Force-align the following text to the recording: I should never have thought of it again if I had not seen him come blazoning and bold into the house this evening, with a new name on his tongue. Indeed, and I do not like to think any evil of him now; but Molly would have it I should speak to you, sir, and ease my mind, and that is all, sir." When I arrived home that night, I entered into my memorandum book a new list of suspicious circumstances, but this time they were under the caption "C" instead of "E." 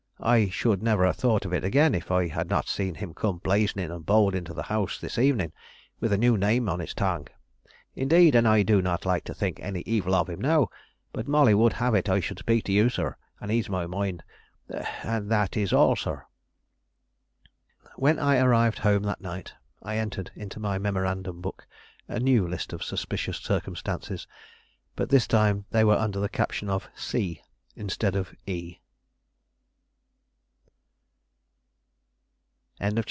I 0.23 0.49
should 0.49 0.83
never 0.83 1.03
have 1.07 1.15
thought 1.15 1.45
of 1.45 1.53
it 1.53 1.63
again 1.63 1.95
if 1.95 2.11
I 2.11 2.27
had 2.27 2.47
not 2.47 2.67
seen 2.67 2.93
him 2.93 3.15
come 3.15 3.39
blazoning 3.39 3.89
and 3.89 4.05
bold 4.05 4.35
into 4.35 4.53
the 4.53 4.61
house 4.61 4.99
this 4.99 5.17
evening, 5.17 5.51
with 5.99 6.13
a 6.13 6.17
new 6.19 6.37
name 6.37 6.69
on 6.69 6.79
his 6.79 6.93
tongue. 6.93 7.27
Indeed, 7.95 8.35
and 8.35 8.47
I 8.47 8.61
do 8.61 8.83
not 8.83 9.03
like 9.03 9.23
to 9.23 9.33
think 9.33 9.59
any 9.59 9.81
evil 9.87 10.13
of 10.13 10.29
him 10.29 10.39
now; 10.39 10.69
but 11.11 11.27
Molly 11.27 11.55
would 11.55 11.73
have 11.73 11.95
it 11.95 12.07
I 12.07 12.19
should 12.19 12.37
speak 12.37 12.65
to 12.65 12.71
you, 12.71 12.87
sir, 12.87 13.15
and 13.39 13.51
ease 13.51 13.67
my 13.67 13.87
mind, 13.87 14.21
and 14.69 15.31
that 15.31 15.57
is 15.57 15.73
all, 15.73 15.95
sir." 15.95 16.23
When 17.95 18.19
I 18.19 18.37
arrived 18.37 18.77
home 18.77 19.01
that 19.01 19.21
night, 19.21 19.55
I 19.81 19.97
entered 19.97 20.29
into 20.35 20.59
my 20.59 20.77
memorandum 20.77 21.41
book 21.41 21.65
a 22.07 22.19
new 22.19 22.47
list 22.47 22.73
of 22.73 22.83
suspicious 22.83 23.37
circumstances, 23.37 24.27
but 24.95 25.09
this 25.09 25.25
time 25.25 25.65
they 25.71 25.83
were 25.83 25.97
under 25.97 26.19
the 26.19 26.29
caption 26.29 26.69
"C" 26.95 27.41
instead 27.75 28.15
of 28.15 28.35
"E." 28.45 28.77